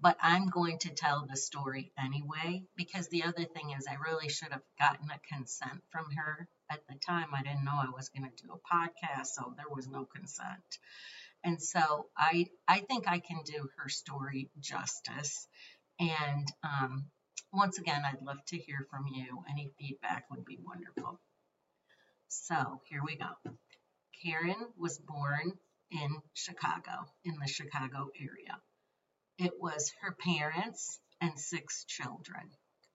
but 0.00 0.16
I'm 0.22 0.48
going 0.48 0.78
to 0.80 0.90
tell 0.90 1.26
the 1.28 1.36
story 1.36 1.92
anyway 1.98 2.64
because 2.76 3.08
the 3.08 3.24
other 3.24 3.44
thing 3.44 3.72
is, 3.76 3.86
I 3.86 3.94
really 3.94 4.28
should 4.30 4.52
have 4.52 4.62
gotten 4.78 5.10
a 5.10 5.34
consent 5.34 5.82
from 5.90 6.06
her. 6.16 6.48
At 6.70 6.86
the 6.88 6.94
time, 6.94 7.34
I 7.34 7.42
didn't 7.42 7.64
know 7.64 7.74
I 7.74 7.90
was 7.90 8.08
going 8.08 8.30
to 8.30 8.42
do 8.42 8.52
a 8.52 8.74
podcast, 8.74 9.26
so 9.26 9.52
there 9.56 9.68
was 9.68 9.88
no 9.88 10.04
consent. 10.04 10.78
And 11.44 11.60
so 11.60 12.06
I, 12.16 12.46
I 12.68 12.80
think 12.80 13.08
I 13.08 13.18
can 13.18 13.40
do 13.44 13.68
her 13.76 13.88
story 13.88 14.50
justice. 14.60 15.48
And 15.98 16.46
um, 16.62 17.06
once 17.52 17.78
again, 17.78 18.02
I'd 18.04 18.22
love 18.22 18.44
to 18.46 18.58
hear 18.58 18.86
from 18.90 19.06
you. 19.08 19.44
Any 19.48 19.70
feedback 19.78 20.30
would 20.30 20.44
be 20.44 20.58
wonderful. 20.64 21.18
So 22.28 22.80
here 22.84 23.02
we 23.04 23.16
go. 23.16 23.52
Karen 24.22 24.68
was 24.76 24.98
born 24.98 25.52
in 25.90 26.22
Chicago, 26.34 27.06
in 27.24 27.38
the 27.40 27.48
Chicago 27.48 28.10
area. 28.20 28.60
It 29.38 29.52
was 29.58 29.92
her 30.02 30.12
parents 30.12 31.00
and 31.20 31.38
six 31.38 31.84
children. 31.84 32.50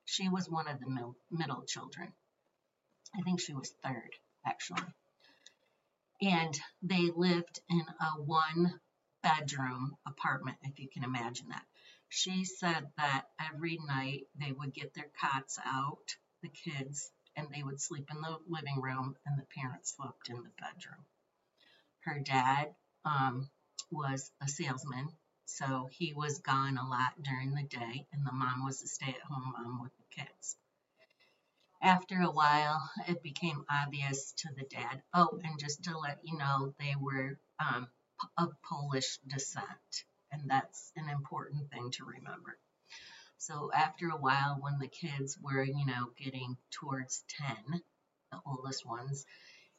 She 0.06 0.30
was 0.30 0.50
one 0.50 0.68
of 0.68 0.80
the 0.80 1.14
middle 1.32 1.64
children. 1.64 2.14
I 3.18 3.22
think 3.22 3.42
she 3.42 3.54
was 3.54 3.74
third, 3.84 4.12
actually. 4.46 4.84
And 6.22 6.58
they 6.82 7.12
lived 7.14 7.60
in 7.70 7.84
a 8.00 8.22
one 8.22 8.80
bedroom 9.22 9.98
apartment, 10.08 10.58
if 10.64 10.80
you 10.80 10.88
can 10.88 11.04
imagine 11.04 11.50
that. 11.50 11.66
She 12.10 12.46
said 12.46 12.92
that 12.98 13.30
every 13.40 13.78
night 13.78 14.28
they 14.36 14.52
would 14.52 14.74
get 14.74 14.94
their 14.94 15.10
cots 15.20 15.60
out, 15.64 16.16
the 16.42 16.50
kids, 16.50 17.12
and 17.36 17.50
they 17.50 17.64
would 17.64 17.82
sleep 17.82 18.10
in 18.12 18.22
the 18.22 18.40
living 18.48 18.80
room, 18.82 19.18
and 19.26 19.38
the 19.38 19.46
parents 19.46 19.96
slept 19.96 20.30
in 20.30 20.44
the 20.44 20.50
bedroom. 20.52 21.06
Her 22.02 22.20
dad 22.20 22.76
um, 23.04 23.50
was 23.92 24.32
a 24.40 24.48
salesman, 24.48 25.18
so 25.46 25.88
he 25.92 26.14
was 26.14 26.40
gone 26.40 26.78
a 26.78 26.88
lot 26.88 27.22
during 27.22 27.54
the 27.54 27.64
day, 27.64 28.08
and 28.12 28.26
the 28.26 28.32
mom 28.32 28.64
was 28.64 28.82
a 28.84 28.88
stay 28.88 29.10
at 29.10 29.22
home 29.22 29.52
mom 29.52 29.82
with 29.82 29.96
the 29.98 30.24
kids. 30.24 30.58
After 31.82 32.22
a 32.22 32.32
while, 32.32 32.90
it 33.08 33.24
became 33.24 33.66
obvious 33.70 34.32
to 34.34 34.54
the 34.54 34.66
dad. 34.66 35.04
Oh, 35.14 35.40
and 35.44 35.60
just 35.60 35.84
to 35.84 35.98
let 35.98 36.20
you 36.24 36.38
know, 36.38 36.74
they 36.80 36.96
were 36.96 37.40
um, 37.60 37.92
of 38.38 38.62
Polish 38.62 39.18
descent 39.28 40.06
and 40.40 40.50
that's 40.50 40.92
an 40.96 41.10
important 41.10 41.70
thing 41.72 41.92
to 41.92 42.06
remember. 42.06 42.58
So 43.38 43.72
after 43.74 44.10
a 44.10 44.18
while, 44.18 44.58
when 44.60 44.80
the 44.80 44.88
kids 44.88 45.38
were, 45.42 45.64
you 45.64 45.86
know, 45.86 46.10
getting 46.18 46.58
towards 46.72 47.24
10, 47.70 47.82
the 48.32 48.40
oldest 48.46 48.86
ones, 48.86 49.26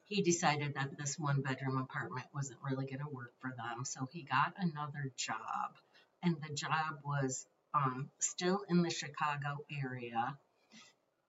he 0.05 0.21
decided 0.21 0.75
that 0.75 0.97
this 0.97 1.19
one 1.19 1.41
bedroom 1.41 1.77
apartment 1.77 2.27
wasn't 2.33 2.59
really 2.63 2.85
going 2.85 2.99
to 2.99 3.09
work 3.09 3.33
for 3.39 3.53
them. 3.57 3.83
So 3.83 4.07
he 4.11 4.23
got 4.23 4.53
another 4.57 5.11
job. 5.17 5.75
And 6.23 6.37
the 6.41 6.53
job 6.53 6.99
was 7.03 7.45
um, 7.73 8.09
still 8.19 8.61
in 8.69 8.81
the 8.81 8.89
Chicago 8.89 9.57
area, 9.71 10.37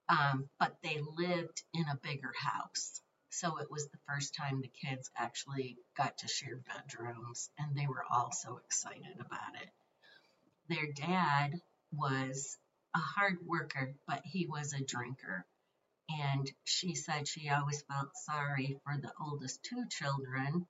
um, 0.09 0.49
but 0.59 0.77
they 0.83 1.01
lived 1.17 1.63
in 1.75 1.85
a 1.91 1.99
bigger 2.03 2.33
house. 2.39 3.03
So 3.40 3.59
it 3.59 3.71
was 3.71 3.88
the 3.88 4.00
first 4.09 4.35
time 4.35 4.61
the 4.61 4.66
kids 4.66 5.12
actually 5.16 5.78
got 5.97 6.18
to 6.18 6.26
share 6.26 6.57
bedrooms, 6.57 7.50
and 7.57 7.73
they 7.76 7.87
were 7.87 8.02
all 8.11 8.33
so 8.33 8.57
excited 8.57 9.21
about 9.21 9.54
it. 9.62 9.71
Their 10.68 10.90
dad 10.90 11.54
was 11.92 12.59
a 12.97 12.99
hard 12.99 13.38
worker, 13.47 13.95
but 14.09 14.23
he 14.25 14.47
was 14.47 14.73
a 14.73 14.85
drinker. 14.85 15.47
And 16.09 16.50
she 16.64 16.97
said 16.97 17.28
she 17.28 17.49
always 17.49 17.80
felt 17.83 18.16
sorry 18.16 18.80
for 18.83 18.97
the 18.97 19.12
oldest 19.21 19.62
two 19.62 19.87
children 19.88 20.66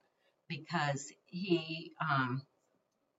because 0.46 1.10
he 1.25 1.94
um, 2.02 2.42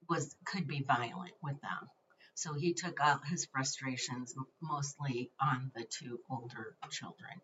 was 0.07 0.35
could 0.45 0.67
be 0.67 0.83
violent 0.83 1.33
with 1.41 1.59
them. 1.61 1.89
So 2.35 2.53
he 2.53 2.75
took 2.75 2.99
out 2.99 3.25
his 3.25 3.45
frustrations 3.45 4.35
mostly 4.61 5.31
on 5.41 5.71
the 5.73 5.85
two 5.85 6.19
older 6.29 6.77
children. 6.91 7.41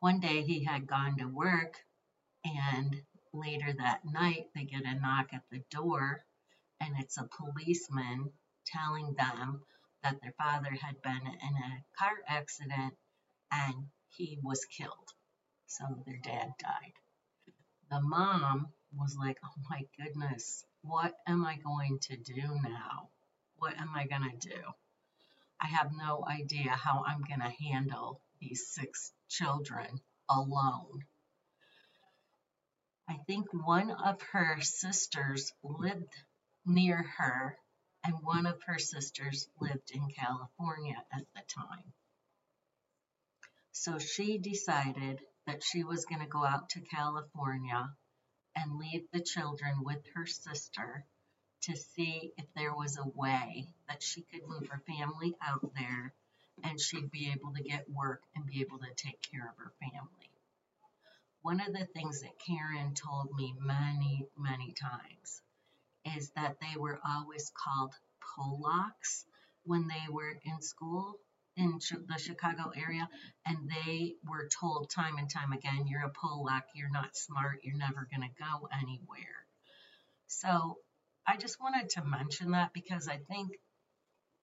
One 0.00 0.20
day 0.20 0.42
he 0.42 0.64
had 0.64 0.86
gone 0.86 1.18
to 1.18 1.26
work, 1.26 1.76
and 2.42 3.02
later 3.34 3.70
that 3.70 4.02
night 4.02 4.46
they 4.54 4.64
get 4.64 4.86
a 4.86 4.94
knock 4.94 5.34
at 5.34 5.44
the 5.50 5.58
door, 5.70 6.24
and 6.80 6.98
it's 6.98 7.18
a 7.18 7.28
policeman 7.28 8.32
telling 8.64 9.12
them 9.12 9.62
that 10.02 10.22
their 10.22 10.32
father 10.38 10.70
had 10.70 11.02
been 11.02 11.26
in 11.26 11.54
a 11.54 11.84
car 11.98 12.16
accident 12.26 12.96
and 13.52 13.90
he 14.08 14.38
was 14.42 14.64
killed. 14.64 15.12
So 15.66 15.84
their 16.06 16.16
dad 16.16 16.54
died. 16.58 16.94
The 17.90 18.00
mom 18.00 18.72
was 18.96 19.18
like, 19.18 19.38
Oh 19.44 19.62
my 19.68 19.82
goodness, 19.98 20.64
what 20.80 21.14
am 21.26 21.44
I 21.44 21.58
going 21.58 21.98
to 22.04 22.16
do 22.16 22.58
now? 22.62 23.10
What 23.56 23.78
am 23.78 23.94
I 23.94 24.06
going 24.06 24.30
to 24.30 24.48
do? 24.48 24.62
I 25.60 25.66
have 25.66 25.92
no 25.92 26.24
idea 26.26 26.70
how 26.70 27.04
I'm 27.06 27.20
going 27.20 27.40
to 27.40 27.64
handle 27.68 28.22
these 28.40 28.66
six 28.70 29.12
children 29.30 30.00
alone. 30.28 31.06
I 33.08 33.16
think 33.26 33.46
one 33.52 33.90
of 33.90 34.20
her 34.32 34.60
sisters 34.60 35.52
lived 35.62 36.14
near 36.66 37.02
her, 37.18 37.56
and 38.04 38.14
one 38.22 38.46
of 38.46 38.62
her 38.66 38.78
sisters 38.78 39.48
lived 39.60 39.90
in 39.92 40.08
California 40.10 40.96
at 41.12 41.26
the 41.34 41.42
time. 41.48 41.92
So 43.72 43.98
she 43.98 44.38
decided 44.38 45.20
that 45.46 45.62
she 45.64 45.84
was 45.84 46.04
going 46.04 46.20
to 46.20 46.26
go 46.26 46.44
out 46.44 46.70
to 46.70 46.80
California 46.80 47.90
and 48.54 48.78
leave 48.78 49.06
the 49.12 49.22
children 49.22 49.82
with 49.82 50.04
her 50.14 50.26
sister 50.26 51.04
to 51.62 51.76
see 51.76 52.32
if 52.36 52.46
there 52.54 52.74
was 52.74 52.98
a 52.98 53.08
way 53.08 53.66
that 53.88 54.02
she 54.02 54.22
could 54.22 54.46
move 54.46 54.68
her 54.68 54.82
family 54.86 55.34
out 55.42 55.72
there 55.74 56.12
and 56.64 56.80
she'd 56.80 57.10
be 57.10 57.32
able 57.32 57.52
to 57.54 57.62
get 57.62 57.90
work 57.90 58.22
and 58.34 58.46
be 58.46 58.60
able 58.60 58.78
to 58.78 58.94
take 58.96 59.20
care 59.22 59.48
of 59.48 59.56
her 59.56 59.72
family. 59.80 60.30
One 61.42 61.60
of 61.60 61.72
the 61.72 61.86
things 61.86 62.20
that 62.20 62.38
Karen 62.38 62.94
told 62.94 63.32
me 63.34 63.54
many, 63.58 64.26
many 64.36 64.72
times 64.72 65.42
is 66.16 66.30
that 66.36 66.56
they 66.60 66.78
were 66.78 67.00
always 67.06 67.50
called 67.54 67.94
Polacks 68.20 69.24
when 69.64 69.88
they 69.88 70.12
were 70.12 70.38
in 70.44 70.60
school 70.60 71.16
in 71.56 71.78
the 72.06 72.18
Chicago 72.18 72.72
area, 72.74 73.08
and 73.44 73.70
they 73.70 74.14
were 74.26 74.48
told 74.48 74.88
time 74.88 75.16
and 75.18 75.28
time 75.28 75.52
again, 75.52 75.86
You're 75.86 76.06
a 76.06 76.10
Polack, 76.10 76.62
you're 76.74 76.90
not 76.90 77.16
smart, 77.16 77.60
you're 77.64 77.76
never 77.76 78.08
going 78.10 78.28
to 78.28 78.42
go 78.42 78.68
anywhere. 78.80 79.46
So 80.26 80.78
I 81.26 81.36
just 81.36 81.60
wanted 81.60 81.90
to 81.90 82.04
mention 82.04 82.52
that 82.52 82.72
because 82.72 83.08
I 83.08 83.18
think 83.18 83.50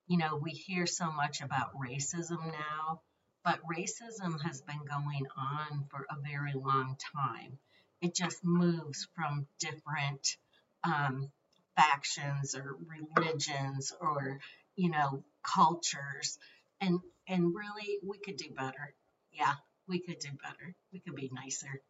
you 0.08 0.16
know, 0.16 0.36
we 0.36 0.52
hear 0.52 0.86
so 0.86 1.12
much 1.12 1.42
about 1.42 1.74
racism 1.74 2.42
now, 2.46 3.02
but 3.44 3.60
racism 3.70 4.40
has 4.42 4.62
been 4.62 4.80
going 4.88 5.26
on 5.36 5.84
for 5.90 6.06
a 6.08 6.20
very 6.26 6.54
long 6.54 6.96
time. 7.14 7.58
It 8.00 8.14
just 8.14 8.42
moves 8.42 9.06
from 9.14 9.46
different 9.60 10.36
um, 10.82 11.30
factions 11.76 12.54
or 12.54 12.78
religions 12.86 13.92
or, 14.00 14.40
you 14.76 14.90
know, 14.90 15.24
cultures. 15.42 16.38
And, 16.80 17.00
and 17.28 17.54
really, 17.54 17.98
we 18.02 18.18
could 18.18 18.38
do 18.38 18.50
better. 18.56 18.94
Yeah, 19.30 19.54
we 19.86 19.98
could 20.00 20.20
do 20.20 20.30
better. 20.42 20.74
We 20.90 21.00
could 21.00 21.16
be 21.16 21.30
nicer. 21.30 21.82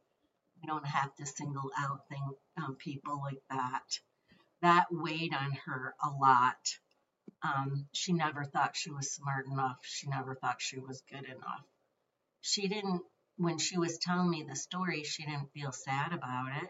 We 0.60 0.66
don't 0.66 0.87
have 0.87 1.14
to 1.16 1.26
single 1.26 1.70
out 1.78 2.08
thing, 2.08 2.30
um, 2.56 2.75
people 2.75 3.20
like 3.22 3.42
that. 3.50 4.00
That 4.62 4.87
weighed 4.90 5.34
on 5.34 5.52
her 5.66 5.94
a 6.02 6.10
lot 6.10 6.56
Um, 7.42 7.88
she 7.92 8.12
never 8.12 8.44
thought 8.44 8.76
she 8.76 8.90
was 8.90 9.12
smart 9.12 9.47
enough. 9.47 9.78
She 9.82 10.08
never 10.08 10.35
thought 10.35 10.61
she 10.61 10.78
was 10.78 11.02
good 11.11 11.25
enough. 11.25 11.64
She 12.40 12.68
didn't, 12.68 13.02
when 13.37 13.58
she 13.58 13.78
was 13.78 13.99
telling 13.99 14.30
me 14.30 14.42
the 14.42 14.56
story, 14.56 15.04
she 15.04 15.25
didn't 15.25 15.52
feel 15.52 15.73
sad 15.73 16.12
about 16.12 16.62
it. 16.62 16.68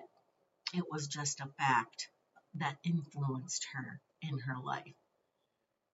It 0.75 0.85
was 0.91 1.09
just 1.09 1.41
a 1.41 1.51
fact 1.59 2.09
that 2.55 2.79
influenced 2.85 3.67
her 3.73 4.01
in 4.23 4.39
her 4.41 4.59
life. 4.59 4.95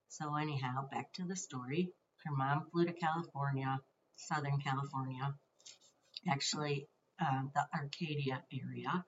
So, 0.09 0.37
anyhow, 0.37 0.89
back 0.91 1.13
to 1.15 1.25
the 1.25 1.37
story. 1.37 1.93
Her 2.25 2.33
mom 2.33 2.71
flew 2.71 2.87
to 2.87 2.93
California, 2.93 3.79
Southern 4.17 4.61
California, 4.61 5.35
actually, 6.29 6.89
uh, 7.21 7.43
the 7.55 7.67
Arcadia 7.75 8.43
area, 8.53 9.05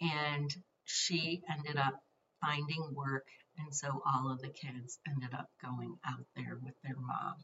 and 0.00 0.54
she 0.84 1.42
ended 1.48 1.76
up 1.76 2.02
finding 2.40 2.94
work, 2.94 3.26
and 3.58 3.74
so 3.74 4.02
all 4.04 4.30
of 4.30 4.40
the 4.40 4.48
kids 4.48 4.98
ended 5.08 5.34
up 5.34 5.50
going 5.62 5.98
out 6.04 6.26
there 6.34 6.56
with 6.62 6.74
their 6.82 6.96
mom. 6.96 7.34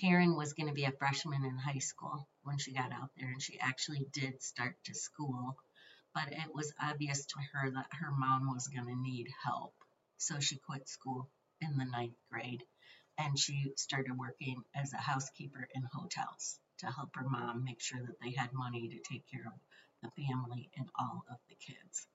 Karen 0.00 0.36
was 0.36 0.52
going 0.52 0.68
to 0.68 0.74
be 0.74 0.84
a 0.84 0.92
freshman 0.92 1.44
in 1.44 1.56
high 1.56 1.78
school 1.78 2.28
when 2.42 2.58
she 2.58 2.72
got 2.72 2.92
out 2.92 3.10
there, 3.16 3.28
and 3.28 3.42
she 3.42 3.58
actually 3.58 4.06
did 4.12 4.42
start 4.42 4.76
to 4.84 4.94
school, 4.94 5.56
but 6.14 6.32
it 6.32 6.54
was 6.54 6.72
obvious 6.80 7.26
to 7.26 7.36
her 7.52 7.70
that 7.70 7.92
her 7.92 8.10
mom 8.12 8.52
was 8.52 8.68
going 8.68 8.86
to 8.86 8.94
need 8.94 9.28
help. 9.44 9.74
So 10.18 10.40
she 10.40 10.58
quit 10.58 10.88
school 10.88 11.30
in 11.60 11.76
the 11.76 11.84
ninth 11.84 12.16
grade 12.30 12.64
and 13.18 13.38
she 13.38 13.72
started 13.76 14.16
working 14.16 14.62
as 14.74 14.92
a 14.92 14.98
housekeeper 14.98 15.68
in 15.74 15.82
hotels 15.92 16.60
to 16.78 16.86
help 16.86 17.10
her 17.16 17.28
mom 17.28 17.64
make 17.64 17.80
sure 17.80 18.00
that 18.00 18.20
they 18.22 18.32
had 18.32 18.52
money 18.52 18.88
to 18.88 19.12
take 19.12 19.24
care 19.30 19.46
of 19.46 19.60
the 20.02 20.22
family 20.22 20.70
and 20.76 20.88
all 20.98 21.24
of 21.30 21.38
the 21.48 21.56
kids. 21.56 22.06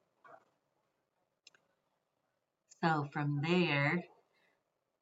So 2.84 3.08
from 3.14 3.40
there, 3.42 4.04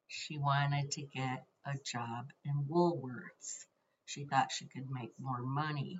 she 0.06 0.38
wanted 0.38 0.92
to 0.92 1.02
get 1.02 1.44
a 1.66 1.76
job 1.84 2.30
in 2.44 2.66
Woolworths. 2.70 3.66
She 4.06 4.24
thought 4.24 4.52
she 4.52 4.68
could 4.68 4.88
make 4.88 5.10
more 5.18 5.42
money. 5.42 5.98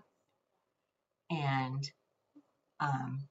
And 1.28 1.82
um, 2.78 3.26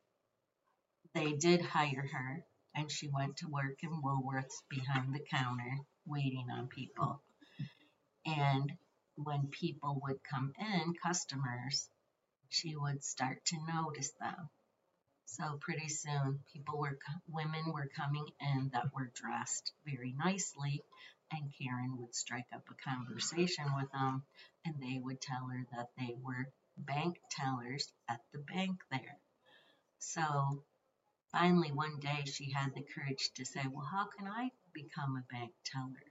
they 1.14 1.32
did 1.32 1.62
hire 1.62 2.06
her, 2.12 2.46
and 2.76 2.92
she 2.92 3.08
went 3.08 3.38
to 3.38 3.48
work 3.48 3.78
in 3.84 4.02
Woolworths 4.02 4.64
behind 4.70 5.16
the 5.16 5.26
counter 5.32 5.78
waiting 6.06 6.48
on 6.52 6.68
people. 6.68 7.22
And 8.26 8.70
when 9.16 9.48
people 9.48 10.02
would 10.04 10.20
come 10.30 10.52
in, 10.60 10.94
customers, 11.02 11.88
she 12.50 12.76
would 12.76 13.02
start 13.02 13.46
to 13.46 13.66
notice 13.66 14.12
them. 14.20 14.50
So 15.26 15.58
pretty 15.58 15.88
soon, 15.90 16.44
people 16.54 16.78
were, 16.78 17.00
women 17.28 17.72
were 17.72 17.88
coming 17.96 18.28
in 18.40 18.70
that 18.74 18.94
were 18.94 19.12
dressed 19.16 19.74
very 19.86 20.14
nicely, 20.14 20.84
and 21.32 21.54
Karen 21.58 21.98
would 21.98 22.14
strike 22.14 22.48
up 22.54 22.70
a 22.70 22.76
conversation 22.76 23.74
with 23.76 23.92
them, 23.92 24.24
and 24.66 24.82
they 24.82 25.00
would 25.00 25.22
tell 25.22 25.48
her 25.48 25.66
that 25.72 25.90
they 25.98 26.14
were 26.22 26.52
bank 26.78 27.20
tellers 27.32 27.92
at 28.08 28.22
the 28.32 28.40
bank 28.40 28.80
there. 28.92 29.20
So 30.00 30.66
finally, 31.32 31.72
one 31.72 32.00
day, 32.00 32.26
she 32.26 32.52
had 32.52 32.74
the 32.76 32.84
courage 32.84 33.32
to 33.36 33.46
say, 33.46 33.66
Well, 33.68 33.86
how 33.86 34.08
can 34.08 34.28
I 34.28 34.52
become 34.74 35.18
a 35.18 35.34
bank 35.34 35.54
teller? 35.66 36.11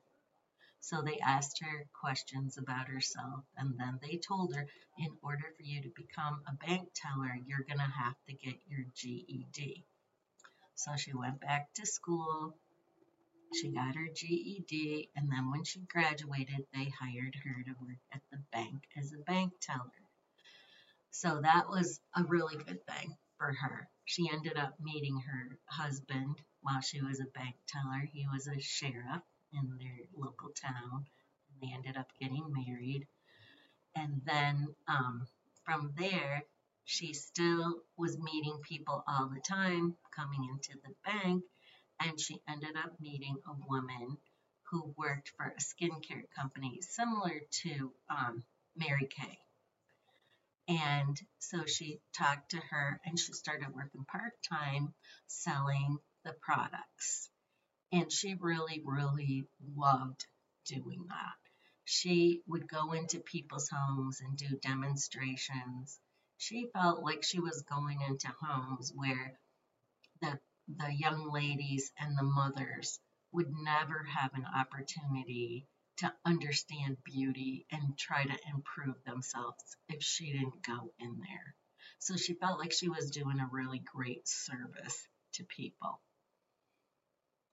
So 0.82 1.02
they 1.02 1.18
asked 1.18 1.62
her 1.62 1.86
questions 1.92 2.56
about 2.56 2.88
herself, 2.88 3.44
and 3.56 3.78
then 3.78 4.00
they 4.02 4.16
told 4.16 4.54
her, 4.54 4.66
in 4.98 5.16
order 5.22 5.52
for 5.56 5.62
you 5.62 5.82
to 5.82 5.88
become 5.90 6.42
a 6.48 6.54
bank 6.66 6.88
teller, 6.94 7.36
you're 7.46 7.64
going 7.64 7.78
to 7.78 7.84
have 7.84 8.16
to 8.26 8.32
get 8.32 8.56
your 8.66 8.86
GED. 8.94 9.84
So 10.74 10.96
she 10.96 11.12
went 11.12 11.40
back 11.40 11.72
to 11.74 11.86
school, 11.86 12.56
she 13.52 13.68
got 13.68 13.94
her 13.94 14.08
GED, 14.08 15.10
and 15.14 15.30
then 15.30 15.50
when 15.50 15.64
she 15.64 15.80
graduated, 15.80 16.66
they 16.72 16.88
hired 16.88 17.34
her 17.34 17.62
to 17.64 17.74
work 17.80 17.98
at 18.12 18.22
the 18.30 18.38
bank 18.50 18.88
as 18.96 19.12
a 19.12 19.18
bank 19.18 19.52
teller. 19.60 20.02
So 21.10 21.40
that 21.42 21.68
was 21.68 22.00
a 22.16 22.24
really 22.24 22.56
good 22.56 22.86
thing 22.86 23.16
for 23.36 23.52
her. 23.52 23.88
She 24.06 24.30
ended 24.30 24.56
up 24.56 24.80
meeting 24.80 25.20
her 25.20 25.58
husband 25.66 26.40
while 26.62 26.80
she 26.80 27.02
was 27.02 27.20
a 27.20 27.38
bank 27.38 27.56
teller. 27.66 28.08
He 28.12 28.26
was 28.32 28.46
a 28.46 28.60
sheriff 28.60 29.22
in 29.52 29.78
their 29.78 30.06
local 30.16 30.50
town. 30.50 31.06
And 31.48 31.60
they 31.62 31.74
ended 31.74 31.96
up 31.96 32.10
getting 32.20 32.52
married. 32.52 33.06
And 33.96 34.22
then 34.24 34.68
um, 34.88 35.26
from 35.64 35.92
there, 35.98 36.44
she 36.84 37.12
still 37.12 37.82
was 37.96 38.18
meeting 38.18 38.58
people 38.62 39.04
all 39.06 39.28
the 39.28 39.40
time 39.40 39.96
coming 40.14 40.48
into 40.50 40.78
the 40.82 40.94
bank. 41.04 41.44
And 42.00 42.18
she 42.18 42.40
ended 42.48 42.76
up 42.76 43.00
meeting 43.00 43.36
a 43.46 43.52
woman 43.68 44.16
who 44.70 44.94
worked 44.96 45.32
for 45.36 45.46
a 45.46 45.60
skincare 45.60 46.24
company 46.34 46.78
similar 46.80 47.40
to 47.62 47.92
um, 48.08 48.44
Mary 48.76 49.08
Kay. 49.10 49.38
And 50.68 51.20
so 51.40 51.66
she 51.66 52.00
talked 52.16 52.52
to 52.52 52.58
her 52.70 53.00
and 53.04 53.18
she 53.18 53.32
started 53.32 53.74
working 53.74 54.04
part 54.04 54.34
time 54.48 54.94
selling 55.26 55.98
the 56.24 56.32
products. 56.32 57.28
And 57.92 58.10
she 58.12 58.34
really, 58.34 58.82
really 58.84 59.48
loved 59.76 60.26
doing 60.66 61.06
that. 61.08 61.36
She 61.84 62.42
would 62.46 62.68
go 62.68 62.92
into 62.92 63.18
people's 63.20 63.68
homes 63.68 64.20
and 64.20 64.36
do 64.36 64.56
demonstrations. 64.62 65.98
She 66.38 66.68
felt 66.72 67.02
like 67.02 67.24
she 67.24 67.40
was 67.40 67.62
going 67.62 68.00
into 68.02 68.28
homes 68.40 68.92
where 68.94 69.38
the, 70.20 70.38
the 70.68 70.94
young 70.94 71.30
ladies 71.30 71.92
and 71.98 72.16
the 72.16 72.22
mothers 72.22 73.00
would 73.32 73.52
never 73.52 74.04
have 74.04 74.34
an 74.34 74.46
opportunity 74.46 75.66
to 75.98 76.12
understand 76.24 76.96
beauty 77.04 77.66
and 77.70 77.98
try 77.98 78.24
to 78.24 78.38
improve 78.54 79.02
themselves 79.04 79.76
if 79.88 80.02
she 80.02 80.32
didn't 80.32 80.62
go 80.62 80.92
in 80.98 81.18
there. 81.18 81.54
So 81.98 82.16
she 82.16 82.34
felt 82.34 82.58
like 82.58 82.72
she 82.72 82.88
was 82.88 83.10
doing 83.10 83.40
a 83.40 83.50
really 83.52 83.80
great 83.80 84.26
service 84.26 85.06
to 85.34 85.44
people. 85.44 86.00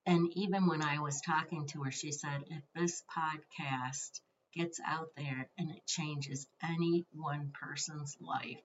And 0.08 0.32
even 0.38 0.66
when 0.66 0.80
I 0.82 1.00
was 1.00 1.20
talking 1.20 1.66
to 1.68 1.84
her, 1.84 1.90
she 1.90 2.12
said, 2.12 2.44
if 2.48 2.62
this 2.74 3.04
podcast 3.14 4.20
gets 4.54 4.80
out 4.86 5.10
there 5.18 5.50
and 5.58 5.70
it 5.70 5.86
changes 5.86 6.48
any 6.62 7.04
one 7.12 7.52
person's 7.52 8.16
life, 8.18 8.62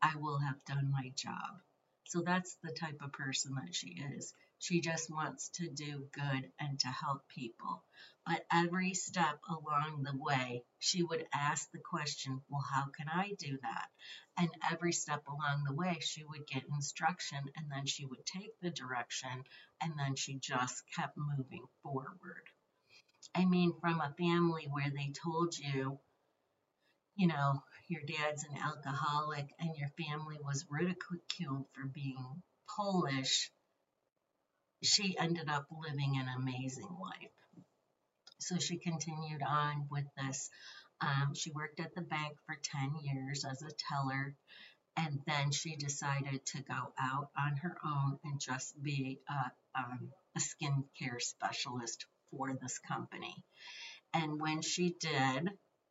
I 0.00 0.14
will 0.16 0.38
have 0.38 0.64
done 0.64 0.92
my 0.92 1.10
job. 1.16 1.60
So 2.04 2.22
that's 2.22 2.56
the 2.62 2.72
type 2.72 2.98
of 3.02 3.12
person 3.12 3.56
that 3.56 3.74
she 3.74 4.00
is. 4.16 4.32
She 4.58 4.80
just 4.80 5.10
wants 5.10 5.50
to 5.50 5.68
do 5.68 6.08
good 6.12 6.52
and 6.58 6.80
to 6.80 6.88
help 6.88 7.28
people. 7.28 7.84
But 8.24 8.44
every 8.50 8.94
step 8.94 9.38
along 9.48 10.02
the 10.02 10.16
way, 10.16 10.64
she 10.78 11.02
would 11.02 11.28
ask 11.32 11.70
the 11.70 11.78
question, 11.78 12.42
Well, 12.48 12.62
how 12.62 12.86
can 12.86 13.08
I 13.08 13.32
do 13.38 13.58
that? 13.62 13.88
And 14.36 14.50
every 14.70 14.92
step 14.92 15.26
along 15.28 15.64
the 15.64 15.74
way, 15.74 16.00
she 16.00 16.24
would 16.24 16.46
get 16.46 16.66
instruction 16.68 17.50
and 17.56 17.70
then 17.70 17.86
she 17.86 18.04
would 18.04 18.24
take 18.26 18.58
the 18.60 18.70
direction 18.70 19.44
and 19.80 19.98
then 19.98 20.16
she 20.16 20.38
just 20.38 20.82
kept 20.94 21.16
moving 21.16 21.66
forward. 21.82 22.48
I 23.34 23.44
mean, 23.44 23.78
from 23.80 24.00
a 24.00 24.14
family 24.18 24.66
where 24.70 24.90
they 24.90 25.12
told 25.12 25.56
you, 25.58 26.00
you 27.14 27.26
know, 27.26 27.62
your 27.88 28.02
dad's 28.02 28.44
an 28.44 28.56
alcoholic 28.56 29.54
and 29.58 29.76
your 29.76 29.90
family 29.90 30.38
was 30.42 30.66
ridiculed 30.68 31.66
for 31.72 31.86
being 31.86 32.42
Polish 32.76 33.50
she 34.82 35.16
ended 35.18 35.48
up 35.48 35.66
living 35.70 36.16
an 36.18 36.28
amazing 36.28 36.88
life. 37.00 37.30
So 38.40 38.58
she 38.58 38.78
continued 38.78 39.42
on 39.42 39.88
with 39.90 40.04
this. 40.16 40.50
Um, 41.00 41.34
she 41.34 41.50
worked 41.50 41.80
at 41.80 41.94
the 41.94 42.02
bank 42.02 42.36
for 42.46 42.56
10 42.62 42.96
years 43.02 43.44
as 43.44 43.62
a 43.62 43.70
teller, 43.90 44.34
and 44.96 45.20
then 45.26 45.50
she 45.50 45.76
decided 45.76 46.44
to 46.46 46.62
go 46.62 46.92
out 46.98 47.30
on 47.36 47.56
her 47.56 47.76
own 47.84 48.18
and 48.24 48.40
just 48.40 48.80
be 48.82 49.20
a, 49.28 49.78
um, 49.78 50.10
a 50.36 50.40
skincare 50.40 51.20
specialist 51.20 52.06
for 52.30 52.54
this 52.54 52.78
company. 52.78 53.34
And 54.14 54.40
when 54.40 54.62
she 54.62 54.94
did, 54.98 55.50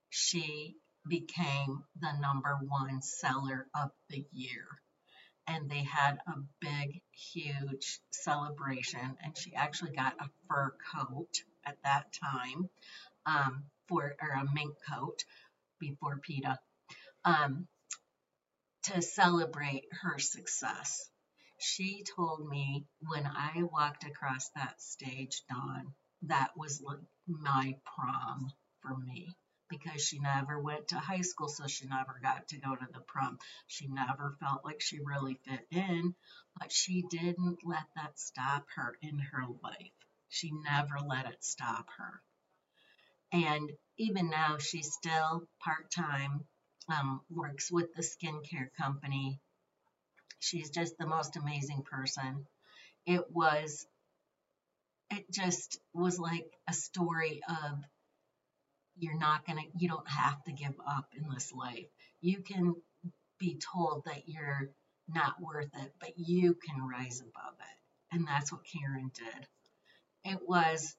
she 0.10 0.76
became 1.08 1.84
the 2.00 2.14
number 2.20 2.58
one 2.68 3.02
seller 3.02 3.68
of 3.76 3.92
the 4.10 4.26
year 4.32 4.68
and 5.48 5.70
they 5.70 5.84
had 5.84 6.20
a 6.28 6.34
big, 6.60 7.02
huge 7.12 8.00
celebration. 8.12 9.18
And 9.24 9.38
she 9.38 9.54
actually 9.56 9.92
got 9.92 10.16
a 10.20 10.30
fur 10.50 10.74
coat 10.94 11.44
at 11.66 11.78
that 11.84 12.14
time, 12.14 12.70
um, 13.26 13.66
for 13.88 14.16
or 14.22 14.30
a 14.30 14.54
mink 14.54 14.76
coat 14.90 15.24
before 15.80 16.18
PETA, 16.18 16.58
um, 17.24 17.68
to 18.84 19.02
celebrate 19.02 19.86
her 20.04 20.20
success. 20.20 21.10
She 21.60 22.04
told 22.16 22.48
me 22.48 22.86
when 23.02 23.26
I 23.26 23.64
walked 23.64 24.04
across 24.06 24.50
that 24.56 24.82
stage, 24.82 25.42
Dawn, 25.50 25.94
that 26.24 26.52
was 26.58 26.82
like 26.82 27.00
my 27.28 27.76
prom 27.86 28.52
for 28.82 28.96
me 28.98 29.36
because 29.78 30.02
she 30.02 30.20
never 30.20 30.60
went 30.60 30.90
to 30.90 30.96
high 31.00 31.22
school, 31.22 31.48
so 31.48 31.68
she 31.68 31.88
never 31.88 32.20
got 32.22 32.48
to 32.50 32.58
go 32.58 32.76
to 32.76 32.88
the 32.94 33.00
prom. 33.02 33.38
She 33.68 33.88
never 33.88 34.36
felt 34.40 34.64
like 34.64 34.82
she 34.82 35.00
really 35.00 35.40
fit 35.48 35.68
in, 35.72 36.16
but 36.60 36.72
she 36.72 37.04
didn't 37.10 37.60
let 37.64 37.86
that 37.96 38.18
stop 38.20 38.66
her 38.76 38.98
in 39.02 39.20
her 39.20 39.46
life. 39.64 39.92
She 40.30 40.52
never 40.52 41.00
let 41.06 41.28
it 41.28 41.44
stop 41.44 41.90
her. 41.98 42.22
And 43.32 43.72
even 43.98 44.30
now, 44.30 44.58
she's 44.58 44.94
still 44.94 45.48
part 45.60 45.92
time, 45.92 46.46
um, 46.90 47.22
works 47.30 47.72
with 47.72 47.94
the 47.94 48.02
skincare 48.02 48.70
company. 48.78 49.40
She's 50.40 50.70
just 50.70 50.98
the 50.98 51.08
most 51.08 51.36
amazing 51.36 51.84
person. 51.84 52.48
It 53.06 53.32
was, 53.32 53.88
it 55.10 55.30
just 55.32 55.80
was 55.94 56.20
like 56.20 56.52
a 56.68 56.74
story 56.74 57.42
of 57.48 57.84
you're 58.98 59.18
not 59.18 59.46
going 59.46 59.58
to, 59.58 59.66
you 59.78 59.88
don't 59.88 60.08
have 60.08 60.44
to 60.46 60.52
give 60.52 60.76
up 60.88 61.10
in 61.16 61.30
this 61.34 61.52
life. 61.54 61.88
You 62.22 62.40
can 62.40 62.76
be 63.40 63.60
told 63.74 64.06
that 64.06 64.28
you're 64.28 64.70
not 65.08 65.42
worth 65.42 65.70
it, 65.76 65.94
but 66.00 66.14
you 66.18 66.56
can 66.56 66.88
rise 66.88 67.22
above 67.22 67.56
it. 67.60 68.16
And 68.16 68.28
that's 68.28 68.52
what 68.52 68.62
Karen 68.64 69.12
did. 69.14 69.48
It 70.32 70.40
was, 70.48 70.96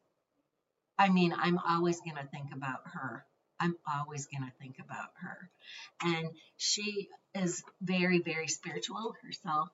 I 0.99 1.09
mean, 1.09 1.35
I'm 1.37 1.59
always 1.59 2.01
going 2.01 2.17
to 2.17 2.27
think 2.27 2.53
about 2.53 2.83
her. 2.93 3.25
I'm 3.59 3.75
always 3.91 4.27
going 4.27 4.45
to 4.45 4.53
think 4.61 4.77
about 4.79 5.09
her. 5.23 5.51
And 6.03 6.29
she 6.57 7.09
is 7.35 7.63
very, 7.81 8.21
very 8.21 8.49
spiritual 8.49 9.15
herself. 9.25 9.69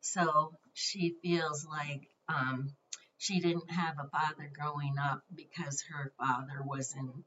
So 0.00 0.52
she 0.74 1.16
feels 1.22 1.66
like 1.66 2.08
um, 2.28 2.72
she 3.22 3.38
didn't 3.38 3.70
have 3.70 3.94
a 4.00 4.08
father 4.08 4.50
growing 4.52 4.98
up 4.98 5.22
because 5.32 5.80
her 5.82 6.12
father 6.18 6.60
was 6.64 6.92
in 6.96 7.24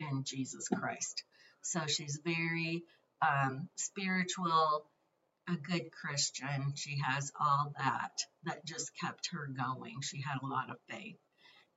in 0.00 0.24
Jesus 0.24 0.66
Christ. 0.68 1.24
So 1.60 1.86
she's 1.86 2.18
very 2.24 2.84
um, 3.20 3.68
spiritual, 3.76 4.86
a 5.46 5.56
good 5.56 5.92
Christian. 5.92 6.72
She 6.74 6.98
has 7.06 7.32
all 7.38 7.74
that 7.76 8.12
that 8.44 8.64
just 8.64 8.92
kept 8.98 9.28
her 9.32 9.46
going. 9.46 10.00
She 10.00 10.22
had 10.22 10.38
a 10.42 10.46
lot 10.46 10.70
of 10.70 10.78
faith, 10.88 11.18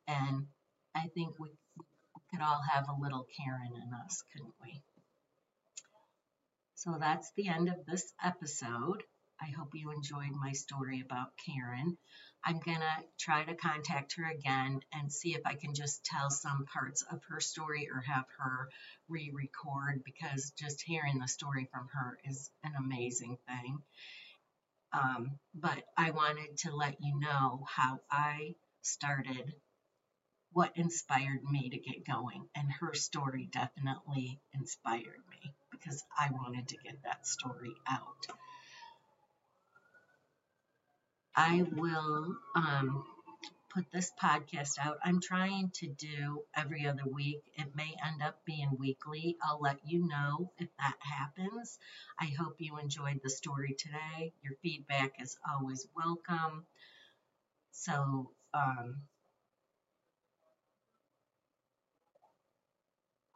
and 0.07 0.47
I 0.95 1.07
think 1.13 1.37
we, 1.37 1.49
we 1.77 2.21
could 2.31 2.41
all 2.41 2.61
have 2.61 2.87
a 2.87 3.01
little 3.01 3.27
Karen 3.37 3.73
in 3.75 3.93
us, 4.05 4.23
couldn't 4.31 4.55
we? 4.63 4.81
So 6.75 6.95
that's 6.97 7.29
the 7.35 7.49
end 7.49 7.67
of 7.67 7.85
this 7.85 8.13
episode. 8.23 9.03
I 9.41 9.51
hope 9.57 9.73
you 9.73 9.91
enjoyed 9.91 10.31
my 10.31 10.51
story 10.51 11.01
about 11.01 11.31
Karen. 11.37 11.97
I'm 12.43 12.59
going 12.59 12.79
to 12.79 13.03
try 13.17 13.43
to 13.43 13.55
contact 13.55 14.15
her 14.17 14.25
again 14.29 14.81
and 14.93 15.11
see 15.11 15.33
if 15.33 15.41
I 15.45 15.55
can 15.55 15.73
just 15.75 16.03
tell 16.05 16.29
some 16.29 16.65
parts 16.65 17.03
of 17.03 17.21
her 17.29 17.39
story 17.39 17.89
or 17.93 18.01
have 18.01 18.25
her 18.37 18.69
re 19.07 19.31
record 19.33 20.03
because 20.03 20.51
just 20.57 20.81
hearing 20.81 21.19
the 21.19 21.27
story 21.27 21.69
from 21.71 21.87
her 21.93 22.17
is 22.23 22.49
an 22.63 22.73
amazing 22.77 23.37
thing. 23.47 23.81
Um, 24.93 25.39
but 25.53 25.83
I 25.97 26.11
wanted 26.11 26.57
to 26.59 26.75
let 26.75 26.97
you 27.01 27.19
know 27.19 27.65
how 27.67 27.99
I 28.11 28.55
started, 28.81 29.53
what 30.51 30.75
inspired 30.75 31.43
me 31.43 31.69
to 31.69 31.77
get 31.77 32.05
going. 32.05 32.47
And 32.55 32.71
her 32.71 32.93
story 32.93 33.47
definitely 33.51 34.39
inspired 34.53 35.23
me 35.29 35.53
because 35.71 36.03
I 36.17 36.29
wanted 36.31 36.69
to 36.69 36.77
get 36.77 37.03
that 37.03 37.27
story 37.27 37.73
out. 37.87 38.25
I 41.35 41.63
will 41.71 42.35
um, 42.55 43.03
put 43.69 43.91
this 43.91 44.11
podcast 44.21 44.77
out. 44.79 44.99
I'm 45.03 45.21
trying 45.21 45.71
to 45.75 45.87
do 45.87 46.43
every 46.55 46.87
other 46.87 47.05
week. 47.05 47.41
It 47.55 47.75
may 47.75 47.95
end 48.05 48.21
up 48.21 48.43
being 48.45 48.77
weekly. 48.77 49.37
I'll 49.43 49.59
let 49.61 49.79
you 49.85 50.07
know 50.07 50.51
if 50.59 50.69
that 50.77 50.97
happens. 51.01 51.77
I 52.19 52.27
hope 52.39 52.55
you 52.59 52.77
enjoyed 52.77 53.21
the 53.23 53.29
story 53.29 53.75
today. 53.77 54.33
Your 54.43 54.53
feedback 54.63 55.21
is 55.21 55.37
always 55.51 55.87
welcome. 55.95 56.65
So, 57.71 58.31
um, 58.53 59.03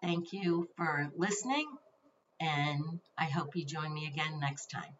thank 0.01 0.33
you 0.33 0.69
for 0.77 1.11
listening, 1.17 1.67
and 2.39 3.01
I 3.17 3.25
hope 3.25 3.55
you 3.55 3.65
join 3.65 3.93
me 3.93 4.07
again 4.07 4.39
next 4.39 4.67
time. 4.67 4.95